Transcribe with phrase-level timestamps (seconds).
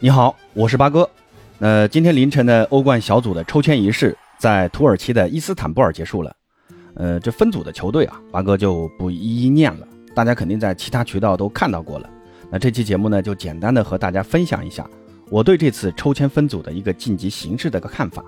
[0.00, 1.10] 你好，我是八哥。
[1.58, 6.32] 呃，今天凌晨的欧冠小组的抽签仪式在土耳其的伊斯坦布尔结束了。
[6.94, 12.08] 呃，这分组的球队啊，八哥就不一一念了，大家肯定在其他渠道都看到过了。
[12.48, 14.88] 那这期节目呢，就简单的和大家分享一下
[15.30, 18.24] 我对这次抽签分组的一个晋级形式的一个看法。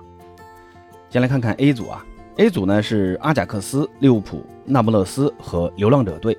[1.09, 6.37] 先来看看 A 组啊，A 组呢是阿贾克斯、利物浦、那不勒斯和流浪者队。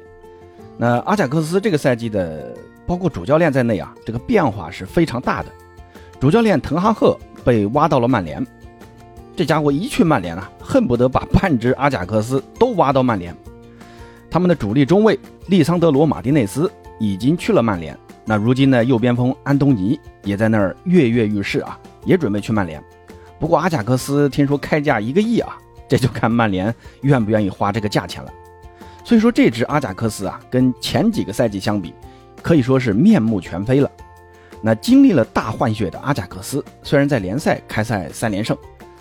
[0.76, 2.54] 那阿贾克斯这个赛季的。
[2.86, 5.48] 包括主教练在内啊，这个变化是非常大的。
[6.20, 8.44] 主教练滕哈赫被挖到了曼联，
[9.34, 13.34] 这家伙一去曼联啊，恨不得把半只阿贾克斯都挖到曼联。
[14.30, 22.82] 他们的主力中卫利桑德罗马丁内斯已经去了曼联，那如今呢，右边锋安东尼也在那儿跃跃欲试啊，也准备去曼联。
[23.38, 28.32] 不过阿贾克斯听说开价一个亿啊，这就看曼联愿不愿意花这个价钱了。
[29.04, 31.92] 所以说这支阿贾克斯啊，跟前几个赛季相比。
[32.42, 33.90] 可以说是面目全非了。
[34.60, 38.56] 那经历了大换血的阿贾克斯，虽然在联赛开赛三连胜，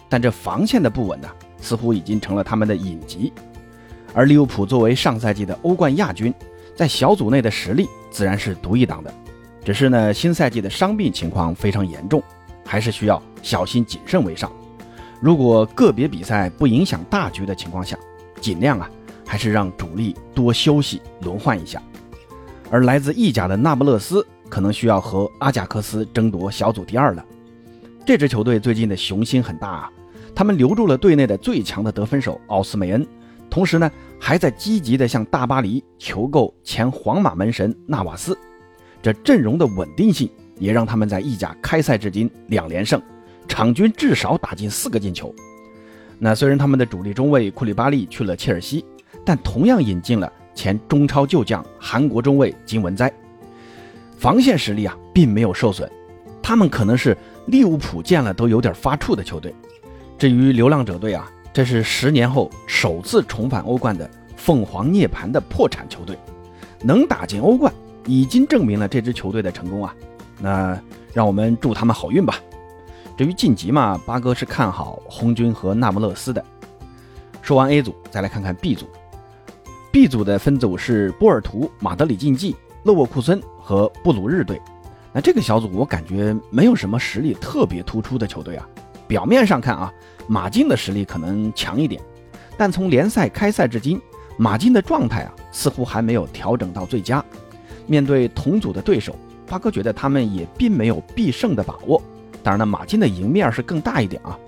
[0.07, 1.27] 但这防线的不稳呢，
[1.59, 3.31] 似乎已经成了他们的隐疾。
[4.13, 6.33] 而利物浦作为上赛季的欧冠亚军，
[6.75, 9.13] 在小组内的实力自然是独一档的。
[9.63, 12.21] 只是呢，新赛季的伤病情况非常严重，
[12.65, 14.51] 还是需要小心谨慎为上。
[15.19, 17.95] 如果个别比赛不影响大局的情况下，
[18.41, 18.89] 尽量啊，
[19.25, 21.79] 还是让主力多休息轮换一下。
[22.71, 27.23] 而来自意甲的那不勒斯可能需要和阿贾克斯争夺小组第二了。
[28.05, 29.91] 这支球队最近的雄心很大啊，
[30.33, 33.05] 他们留住了队内的最强的得分手奥斯梅恩，
[33.49, 38.37] 同时呢还在积极的向大巴黎求购前皇马门神纳瓦斯。
[39.01, 43.01] 这阵容的稳定性也让他们在意甲开赛至今两连胜，
[43.49, 45.33] 场均至少打进四个进球。
[46.17, 48.85] 那虽然他们的主力中卫库里巴利去了切尔西，
[49.25, 50.31] 但同样引进了。
[50.61, 53.11] 前中超旧将韩国中卫金文哉，
[54.15, 55.89] 防线实力啊并没有受损，
[56.39, 57.17] 他们可能是
[57.47, 59.51] 利物浦见了都有点发怵的球队。
[60.19, 64.07] 至于流浪者队啊，这是十年后首次重返欧冠的
[64.37, 66.15] 凤凰涅槃的破产球队，
[66.83, 67.73] 能打进欧冠
[68.05, 69.95] 已经证明了这支球队的成功啊。
[70.39, 70.79] 那
[71.11, 72.35] 让我们祝他们好运吧。
[73.17, 76.45] 至于晋级嘛，八哥是看好红军和那不勒斯的。
[77.41, 78.85] 说完 A 组，再来看看 B 组。
[79.91, 84.59] B 组的分组是波尔图、马德里竞技、勒沃库森和布鲁日队。
[85.11, 88.65] 那这个小组我感觉没有什么实力特别突出的球队啊。
[89.05, 89.91] 表面上看啊，
[90.27, 92.01] 马竞的实力可能强一点，
[92.55, 93.99] 但从联赛开赛至今，
[94.37, 97.21] 马竞的状态啊似乎还没有调整到最佳。
[97.85, 99.13] 面对同组的对手，
[99.45, 102.01] 八哥觉得他们也并没有必胜的把握。
[102.41, 104.39] 当然了，马竞的赢面是更大一点啊。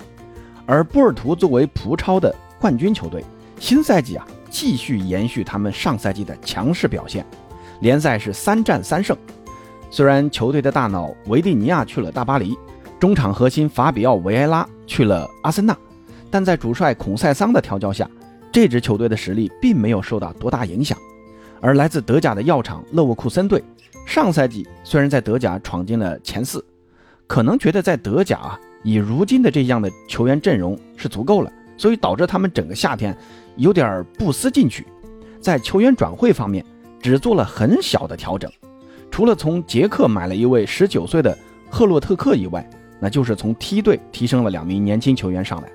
[0.66, 3.22] 而波尔图作为葡超的冠军球队，
[3.60, 4.26] 新赛季啊。
[4.54, 7.26] 继续延续他们上赛季的强势表现，
[7.82, 9.18] 联赛是三战三胜。
[9.90, 12.56] 虽然球队的大脑维蒂尼亚去了大巴黎，
[13.00, 15.76] 中场核心法比奥维埃拉去了阿森纳，
[16.30, 18.08] 但在主帅孔塞桑的调教下，
[18.52, 20.96] 这支球队的实力并没有受到多大影响。
[21.60, 23.64] 而来自德甲的药厂勒沃库森队，
[24.06, 26.64] 上赛季虽然在德甲闯进了前四，
[27.26, 31.52] 可能觉得在德甲啊，以如今的这样的球员阵容是足够了，
[31.84, 33.14] 所以导致他们整个夏天。
[33.58, 34.88] 有点不思进取，
[35.42, 36.66] 在球员转会方面
[37.02, 38.50] 只做了很小的调整，
[39.12, 41.38] 除了从捷克买了一位十九岁的
[41.70, 42.66] 赫洛特克以外，
[43.02, 45.68] 那就是从梯队提升了两名年轻球员上来。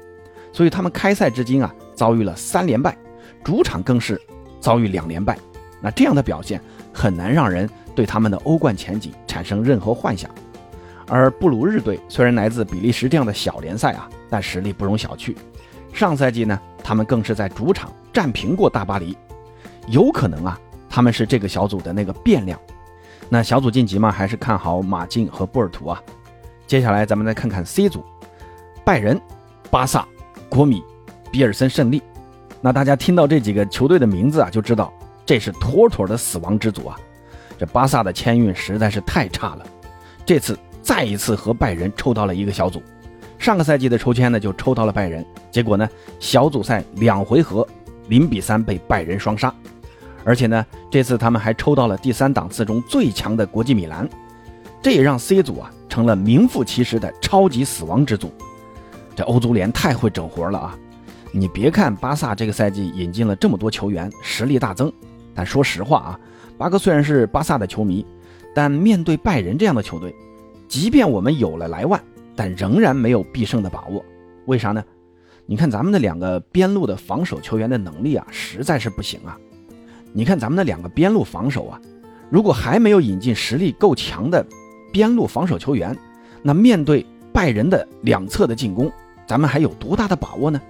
[0.51, 2.97] 所以他们开赛至今啊，遭遇了三连败，
[3.45, 4.19] 主场更是
[4.61, 5.39] 遭遇两连败。
[5.83, 6.59] 那这样的表现
[6.91, 10.31] 很难让人对他们的欧冠前景产生任何幻想。
[11.07, 15.37] 而布鲁日队虽然来自比利时这样的小联赛啊，但实力不容小觑。
[15.93, 16.59] 上赛季呢？
[16.83, 19.17] 他们更是在主场战平过大巴黎，
[19.89, 22.59] 有可能啊，他们是这个小组的那个变量。
[23.29, 26.03] 那小组晋级嘛，还是看好马竞和波尔图啊。
[26.67, 28.03] 接下来咱们再看看 C 组，
[28.85, 29.21] 拜仁、
[29.71, 30.07] 巴萨、
[30.49, 30.83] 国米、
[31.31, 32.03] 比尔森胜利。
[32.61, 34.93] 那大家听到这几个球队的名字啊，就知道
[35.27, 36.99] 这是妥妥的死亡之组啊。
[37.59, 39.67] 这巴萨的签运实在是太差了，
[40.25, 42.83] 这次再一次和拜仁抽到了一个小组。
[43.49, 45.89] 上个赛季的抽签呢，就抽到了拜仁，结果呢，
[46.21, 47.67] 小组赛两回合
[48.09, 49.51] 零比三被拜仁双杀，
[50.23, 54.07] 而且呢，这次他们还抽到了第三档次中最强的国际米兰，
[54.83, 58.31] 这也让 C 组啊成了名副其实的超级死亡之组。
[59.17, 60.79] 这欧足联太会整活了啊！
[61.33, 64.93] 你别看巴萨这个赛季引进了这么多球员，实力大增，
[65.35, 66.21] 但说实话啊，
[66.59, 68.05] 八哥虽然是巴萨的球迷，
[68.55, 70.15] 但面对拜仁这样的球队，
[70.69, 71.99] 即便我们有了莱万。
[72.39, 74.01] 但仍然没有必胜的把握，
[74.47, 74.85] 为啥呢？
[75.45, 79.37] 你看咱们的两个边路的防守球员的能力啊，实在是不行啊。
[80.13, 81.81] 你看咱们的两个边路防守啊，
[82.31, 84.47] 如果还没有引进实力够强的
[84.93, 85.99] 边路防守球员，
[86.41, 88.89] 那面对拜仁的两侧的进攻，
[89.27, 90.63] 咱们还有多大的把握呢？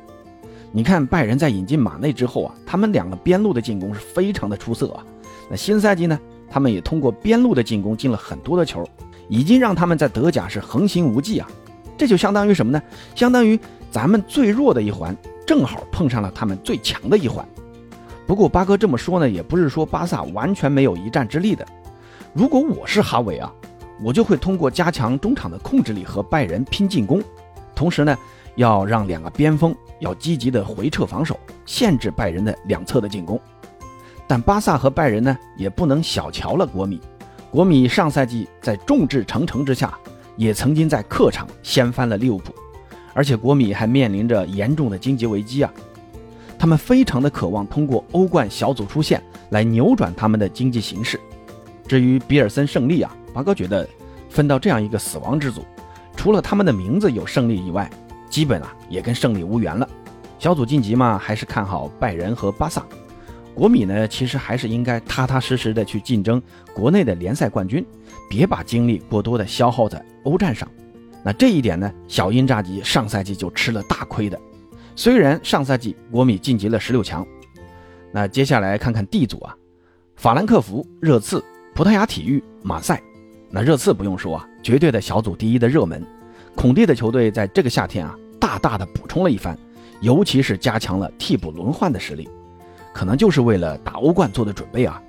[0.73, 5.05] 你看拜仁在引进马内之后啊，他们两个边路的进攻是非常的出色啊。
[5.51, 6.19] 那新赛季呢，
[6.49, 8.83] 他们也通过边路的进攻进了很多的球，
[9.29, 11.49] 已经让他们在德甲是横行无忌啊。
[11.97, 12.81] 这就相当于什么呢？
[13.15, 13.59] 相当于
[13.91, 15.17] 咱们最弱的一环，
[15.47, 17.47] 正好碰上了他们最强的一环。
[18.27, 21.67] 不过八哥这么说呢，也不是说巴萨完全没有一战之力的。
[22.33, 23.53] 如果我是哈维啊，
[24.03, 27.23] 我就会通过加强中场的控制力和拜仁拼进攻，
[27.75, 28.17] 同时呢，
[28.57, 29.75] 要让两个边锋。
[30.01, 31.37] 要积极的回撤防守，
[31.67, 33.41] 限制拜仁的两侧的进攻。
[34.29, 37.01] 但巴萨和拜仁呢，也不能小瞧了国米。
[37.51, 39.97] 国米上赛季在众志成城之下，
[40.37, 42.53] 也曾经在客场掀翻了利物浦，
[43.15, 45.73] 而且国米还面临着严重的经济危机啊。
[46.59, 51.19] 他们非常的渴望通过欧冠小组出线来扭转他们的经济形势。
[51.87, 53.89] 至于比尔森胜利啊，八哥觉得
[54.29, 55.65] 分到这样一个死亡之组，
[56.17, 57.89] 除了他们的名字有胜利以外，
[58.29, 59.89] 基本啊也跟胜利无缘了，
[60.39, 62.85] 小组晋级嘛，还是看好拜仁和巴萨。
[63.59, 66.41] 国米呢，其实还是应该踏踏实实的去竞争
[66.73, 67.85] 国内的联赛冠军，
[68.31, 70.69] 别把精力过多的消耗在欧战上。
[71.25, 74.39] 那这一点呢，小鹰扎吉上赛季就吃了大亏的。
[74.95, 77.27] 虽然上赛季国米晋级了十六强，
[78.13, 79.57] 那接下来看看 D 组啊，
[80.15, 81.43] 法兰克福、热刺、
[81.75, 83.03] 葡萄牙体育、马赛。
[83.51, 86.01] 那热刺不用说啊，绝对的小组第一的热门。
[86.55, 89.59] 孔蒂的球队在这个夏天啊，大大的补充了一番，
[90.01, 92.29] 尤其是加强了替补轮换的实力，
[92.93, 95.01] 可能就是为了打欧冠做的准备啊。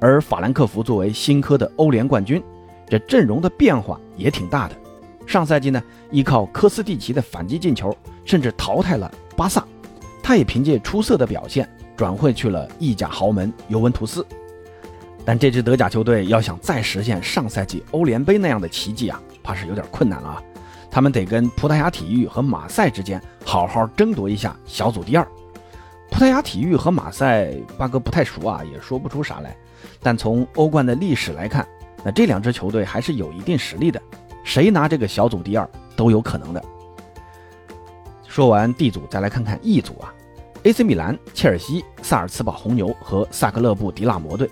[0.00, 2.42] 而法兰克福作为新科的欧联冠军，
[2.88, 4.76] 这阵容的变化也挺大的。
[5.26, 9.64] 上赛季呢，依靠科斯蒂奇的反击进球，甚至淘汰了巴萨，
[10.22, 14.24] 他也凭借出色的表现转会去了意甲豪门尤文图斯。
[15.24, 20.42] 但这支德甲球队要想再实现上赛季欧联杯那样的奇迹啊，怕是有点困难了啊。
[20.88, 25.26] 他们得跟葡萄牙体育和马赛之间好好争夺一下小组第二。
[26.10, 29.54] 葡萄牙体育和马赛，八哥不太熟啊，也说不出啥来。
[30.02, 31.66] 但从欧冠的历史来看，
[32.02, 34.00] 那这两支球队还是有一定实力的，
[34.42, 36.64] 谁拿这个小组第二都有可能的。
[38.26, 40.12] 说完 D 组，再来看看 E 组啊
[40.62, 44.48] ，AC 米兰、切尔西、萨尔茨堡红牛和萨格勒布迪纳摩队。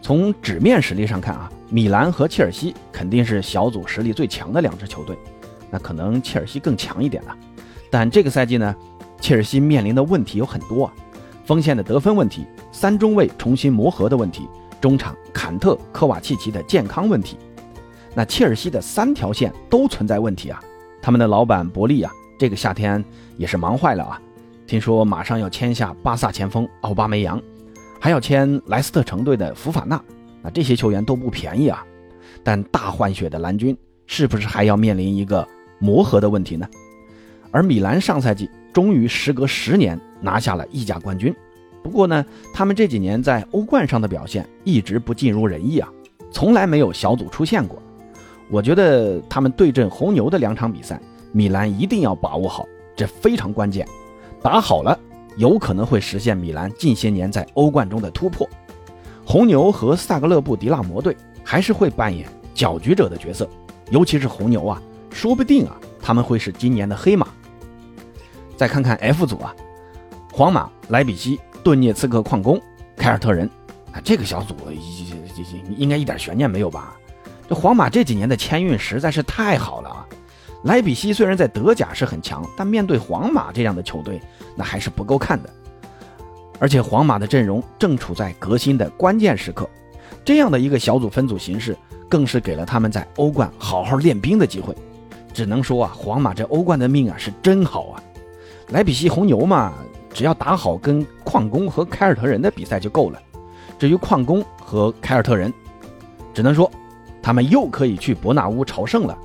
[0.00, 5.16] 从纸面实力上看啊，米兰和切尔西肯定是小组实力最强的两支球队。
[5.70, 7.36] 那可能切尔西更强一点了，
[7.90, 8.74] 但这个赛季呢，
[9.20, 10.92] 切尔西面临的问题有很多啊，
[11.44, 14.48] 锋线的得分问题，三中卫重新磨合的问题，
[14.80, 17.36] 中场坎特、科瓦契奇的健康问题，
[18.14, 20.60] 那切尔西的三条线都存在问题啊。
[21.00, 23.02] 他们的老板伯利啊，这个夏天
[23.36, 24.20] 也是忙坏了啊，
[24.66, 27.40] 听说马上要签下巴萨前锋奥巴梅扬，
[28.00, 30.02] 还要签莱斯特城队的福法纳，
[30.42, 31.84] 那这些球员都不便宜啊。
[32.42, 33.76] 但大换血的蓝军
[34.06, 35.46] 是不是还要面临一个？
[35.80, 36.66] 磨合的问题呢？
[37.50, 41.32] 而米兰上赛季终于时隔十年拿下了意甲冠军，
[41.80, 45.88] 不过呢，他们这几年在欧冠上的表现一直不尽如人意啊，
[46.32, 47.80] 从来没有小组出现过。
[48.50, 51.00] 我觉得他们对阵红牛的两场比赛，
[51.30, 52.66] 米兰一定要把握好，
[52.96, 53.86] 这非常关键。
[54.42, 54.98] 打好了，
[55.36, 58.48] 有可能会实现米兰近些年在欧冠中的突破。
[59.24, 63.48] 红牛和萨格勒布迪纳摩队还是会扮演搅局者的角色，
[63.90, 64.82] 尤其是红牛啊。
[65.10, 67.28] 说不定啊，他们会是今年的黑马。
[68.56, 69.54] 再看看 F 组啊，
[70.32, 72.60] 皇马、莱比锡、顿涅茨克矿工、
[72.96, 73.48] 凯尔特人
[73.92, 76.96] 啊，这个小组应应该一点悬念没有吧？
[77.48, 80.06] 这皇马这几年的签运实在是太好了啊！
[80.64, 84.18] 莱比锡虽然在德甲是很强，但面对皇马这样的球队，
[84.56, 85.50] 那还是不够看的。
[86.58, 89.68] 而且皇马的阵容正处在革新的关键时刻，
[90.24, 91.76] 这样的一个小组分组形式，
[92.08, 94.74] 更是给了他们在欧冠好好练兵的机会。
[95.34, 98.02] 只能说啊，皇马这欧冠的命啊是真好啊！
[98.70, 99.72] 莱比锡红牛嘛，
[100.12, 103.20] 只要打好跟矿工和凯尔特人的比赛就够了。
[103.78, 105.52] 至于矿工和凯尔特人，
[106.32, 106.70] 只能说
[107.22, 109.16] 他们又可以去伯纳乌朝圣了。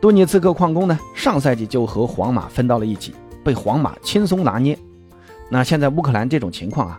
[0.00, 3.14] 顿涅茨克矿工呢，上赛季就和皇马分到了一起，
[3.44, 4.78] 被皇马轻松拿捏。
[5.48, 6.98] 那现在乌克兰这种情况啊，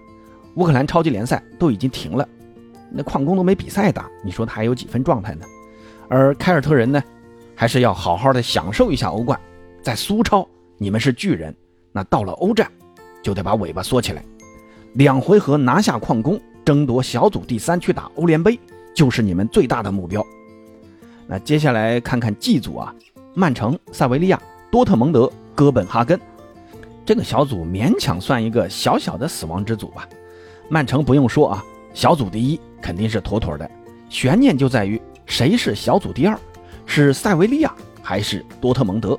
[0.55, 2.27] 乌克兰超级联赛都已经停了，
[2.91, 5.45] 那矿工都没比赛打，你说他还有几分状态呢？
[6.07, 7.01] 而凯尔特人呢？
[7.55, 9.39] 还是要好好的享受一下欧冠，
[9.81, 10.47] 在苏超
[10.83, 11.55] 你们是巨人，
[11.93, 12.69] 那到了欧战
[13.21, 14.21] 就得把尾巴缩起来，
[14.95, 18.59] 两回合拿下矿工，争夺小组第三去打欧联杯，
[18.93, 20.21] 就是你们最大的目标。
[21.25, 22.93] 那接下来看看 G 组啊，
[23.33, 24.37] 曼城、塞维利亚、
[24.69, 26.19] 多特蒙德、哥本哈根，
[27.05, 30.05] 这个小组勉强算一个小小的死亡之组吧。
[30.67, 31.63] 曼城不用说啊，
[31.93, 33.71] 小组第一肯定是妥妥的，
[34.09, 36.37] 悬念就在于谁是小组第二，
[36.85, 39.17] 是塞维利亚还是多特蒙德？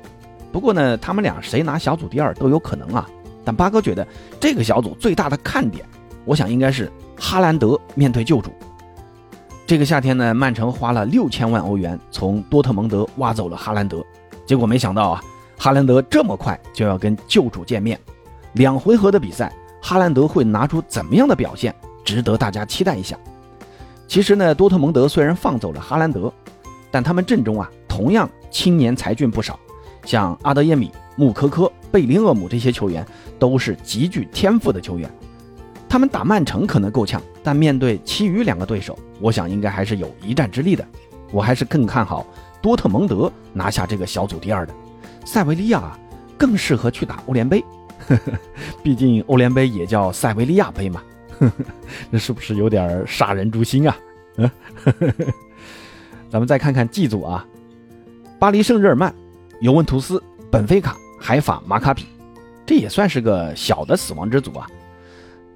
[0.55, 3.05] 不过呢，他们俩谁拿小组第二都有可能啊。
[3.43, 4.07] 但八哥觉得
[4.39, 5.85] 这个小组最大的看点，
[6.23, 8.49] 我想应该是哈兰德面对旧主。
[9.67, 14.01] 这个夏天呢，曼城花了六千万欧元从多特蒙德挖走了哈兰德，
[14.45, 15.21] 结果没想到啊，
[15.57, 17.99] 哈兰德这么快就要跟旧主见面，
[18.53, 23.17] 两回合的比赛，哈兰德会拿出怎么样的表现，值得大家期待一下。
[24.07, 26.31] 其实呢，多特蒙德虽然放走了哈兰德，
[26.89, 29.59] 但他们阵中啊，同样青年才俊不少，
[30.05, 33.05] 像阿德耶米、穆科科、贝林厄姆这些球员
[33.39, 35.09] 都是极具天赋的球员。
[35.89, 40.85] 他们打曼城可能够呛，但面对其余两个对手，我想应该还是有一战之力的。
[41.31, 42.25] 我还是更看好
[42.61, 44.73] 多特蒙德拿下这个小组第二的。
[45.25, 45.97] 塞维利亚
[46.37, 47.63] 更适合去打欧联杯，
[48.07, 48.31] 呵 呵
[48.83, 51.01] 毕竟欧联杯也叫塞维利亚杯嘛。
[51.39, 51.65] 呵 呵
[52.09, 53.97] 那是不是有点杀人诛心啊？
[54.37, 54.51] 嗯，
[56.29, 57.45] 咱们再看看 G 组啊，
[58.37, 59.13] 巴黎圣日耳曼、
[59.61, 60.21] 尤文图斯、
[60.51, 62.05] 本菲卡、海法、马卡比，
[62.65, 64.67] 这也算是个小的死亡之组啊。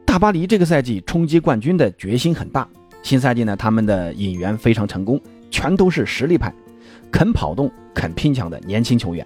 [0.06, 2.68] 大巴黎这个赛季冲击冠军的决心很大。
[3.04, 5.20] 新赛季呢，他们的引援非常成功，
[5.52, 6.54] 全都是实力派、
[7.12, 9.26] 肯跑动、肯拼抢的年轻球员。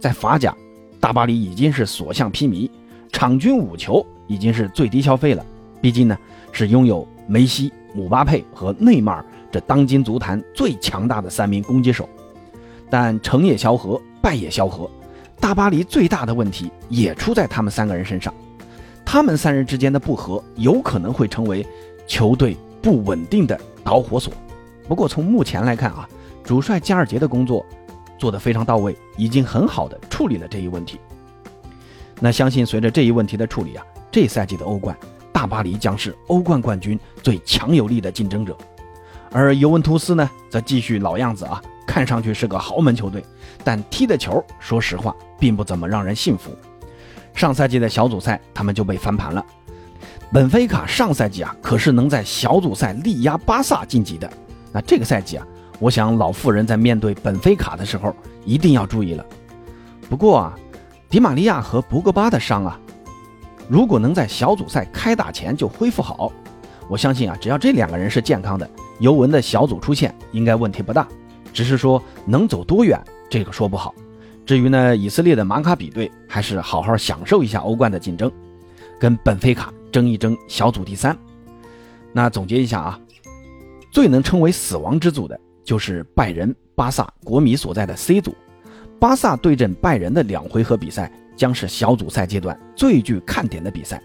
[0.00, 0.54] 在法甲，
[1.00, 2.70] 大巴黎已经是所向披靡，
[3.12, 5.44] 场均五球已经是最低消费了。
[5.80, 6.16] 毕竟呢，
[6.52, 12.08] 是拥有梅西、姆巴佩和内马尔这当今足坛最强大的三名攻击手。
[12.90, 14.90] 但成也萧何，败也萧何，
[15.40, 18.32] 大巴黎最大的问题也出在他们三个人身上。
[19.04, 21.66] 他们三人之间的不和，有可能会成为
[22.06, 24.32] 球队不稳定的导火索。
[24.88, 26.08] 不过从目前来看啊，
[26.42, 27.64] 主帅加尔杰的工作
[28.18, 30.98] 做得非常到位，已经很好的处理了这一问题。
[32.20, 34.96] 那相信随着这一问题的处理啊，这赛季的欧冠，
[35.32, 38.56] 大巴黎将是欧冠冠军最强有力的竞争者。
[39.30, 43.24] 而尤文图斯呢，则继续老样子啊，看上去是个豪门球队，
[43.62, 46.50] 但踢的球，说实话，并不怎么让人信服。
[47.34, 49.44] 上赛季的小组赛，他们就被翻盘了。
[50.32, 54.28] 本菲卡上赛季啊，可是能在小组赛力压巴萨晋级的。
[54.72, 55.46] 那这个赛季啊，
[55.78, 58.14] 我想老妇人在面对本菲卡的时候
[58.44, 59.24] 一定要注意了。
[60.08, 60.58] 不过啊，
[61.08, 62.78] 迪玛利亚和博格巴的伤啊，
[63.68, 66.32] 如果能在小组赛开打前就恢复好，
[66.88, 71.06] 我相信啊，只要这两个人是健康的，尤文的小组出线应该问题不大。
[71.54, 73.94] 只是说能走多远，这个说不好。
[74.44, 78.30] 至于呢，以色列的马卡比队还是好好享受一下欧冠的竞争，
[79.00, 81.16] 跟本菲卡争一争小组第三。
[82.12, 83.00] 那总结一下啊，
[83.90, 88.34] 最能称为死亡之组的就是拜仁、巴萨、国米所在的 C 组。
[89.00, 94.02] 巴萨对阵拜仁的两回合比赛将是小组赛阶段最具看点的比赛。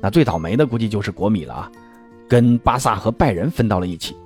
[0.00, 1.70] 那最倒霉的估计就是国米了啊，
[2.28, 4.16] 跟巴萨和拜仁分到了一起。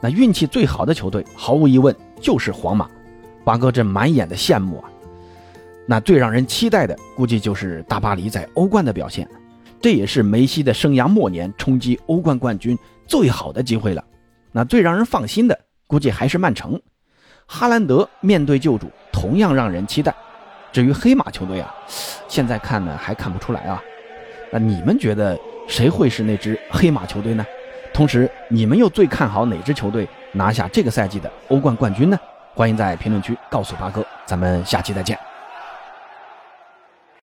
[0.00, 2.88] 那运气最好的球队毫无疑问就是皇马。
[3.44, 4.90] 八哥这满眼的羡慕啊！
[5.86, 9.26] 那最让人期待的，估计就是大巴黎在欧冠的表现，
[9.80, 14.04] 这也是梅西的生涯末年冲击欧冠冠军最好的机会了。
[14.52, 16.80] 那最让人放心的，估计还是曼城，
[17.46, 20.14] 哈兰德面对旧主，同样让人期待。
[20.70, 21.74] 至于黑马球队啊，
[22.28, 23.82] 现在看呢还看不出来啊。
[24.52, 27.44] 那你们觉得谁会是那支黑马球队呢？
[27.92, 32.18] 同时，你们又最看好哪支球队拿下这个赛季的欧冠冠军呢？
[32.54, 35.18] 欢迎在评论区告诉八哥，咱们下期再见。